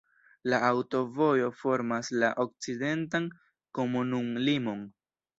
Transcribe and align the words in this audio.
La 0.51 0.59
aŭtovojo 0.67 1.49
formas 1.59 2.09
la 2.23 2.31
okcidentan 2.43 3.27
komunumlimon. 3.79 4.83